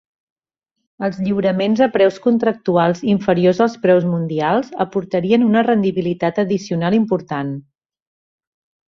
[1.07, 7.53] Els lliuraments a preus contractuals inferiors als preus mundials aportarien una rendibilitat addicional important.